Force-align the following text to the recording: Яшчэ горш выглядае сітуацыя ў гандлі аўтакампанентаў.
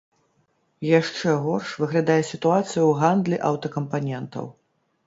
Яшчэ 0.99 1.29
горш 1.43 1.69
выглядае 1.83 2.17
сітуацыя 2.31 2.67
ў 2.85 2.91
гандлі 3.03 3.37
аўтакампанентаў. 3.53 4.53